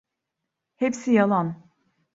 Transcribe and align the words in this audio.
Hepsi 0.75 1.11
yalan. 1.13 1.57